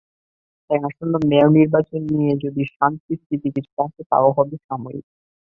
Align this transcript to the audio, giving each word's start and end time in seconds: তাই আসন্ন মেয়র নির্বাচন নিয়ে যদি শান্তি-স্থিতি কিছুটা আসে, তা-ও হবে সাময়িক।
তাই 0.69 0.79
আসন্ন 0.87 1.13
মেয়র 1.29 1.49
নির্বাচন 1.51 2.01
নিয়ে 2.11 2.33
যদি 2.43 2.61
শান্তি-স্থিতি 2.75 3.47
কিছুটা 3.55 3.81
আসে, 3.87 4.01
তা-ও 4.11 4.29
হবে 4.37 4.55
সাময়িক। 4.67 5.05